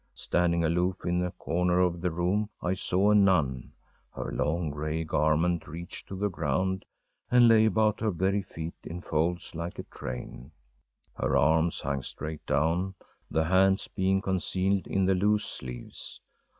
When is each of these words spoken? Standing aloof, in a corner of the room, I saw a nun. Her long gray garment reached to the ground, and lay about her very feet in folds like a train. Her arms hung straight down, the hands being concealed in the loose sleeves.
Standing 0.15 0.63
aloof, 0.65 1.05
in 1.05 1.23
a 1.23 1.29
corner 1.29 1.79
of 1.79 2.01
the 2.01 2.09
room, 2.09 2.49
I 2.59 2.73
saw 2.73 3.11
a 3.11 3.15
nun. 3.15 3.71
Her 4.09 4.31
long 4.31 4.71
gray 4.71 5.03
garment 5.03 5.67
reached 5.67 6.07
to 6.07 6.15
the 6.15 6.27
ground, 6.27 6.85
and 7.29 7.47
lay 7.47 7.65
about 7.65 7.99
her 7.99 8.09
very 8.09 8.41
feet 8.41 8.73
in 8.83 9.01
folds 9.01 9.53
like 9.53 9.77
a 9.77 9.83
train. 9.83 10.53
Her 11.13 11.37
arms 11.37 11.81
hung 11.81 12.01
straight 12.01 12.43
down, 12.47 12.95
the 13.29 13.43
hands 13.43 13.87
being 13.89 14.21
concealed 14.23 14.87
in 14.87 15.05
the 15.05 15.13
loose 15.13 15.45
sleeves. 15.45 16.19